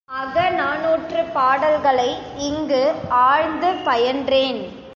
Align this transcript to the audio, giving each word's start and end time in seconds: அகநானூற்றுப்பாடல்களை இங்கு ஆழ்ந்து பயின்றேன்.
அகநானூற்றுப்பாடல்களை 0.09 2.17
இங்கு 2.37 2.95
ஆழ்ந்து 3.09 3.73
பயின்றேன். 3.85 4.81